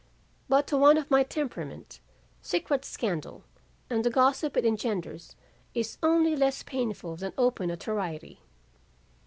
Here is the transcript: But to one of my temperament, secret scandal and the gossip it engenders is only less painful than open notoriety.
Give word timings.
But 0.49 0.65
to 0.65 0.77
one 0.77 0.97
of 0.97 1.11
my 1.11 1.21
temperament, 1.21 1.99
secret 2.41 2.83
scandal 2.83 3.43
and 3.87 4.03
the 4.03 4.09
gossip 4.09 4.57
it 4.57 4.65
engenders 4.65 5.35
is 5.75 5.99
only 6.01 6.35
less 6.35 6.63
painful 6.63 7.17
than 7.17 7.33
open 7.37 7.67
notoriety. 7.67 8.41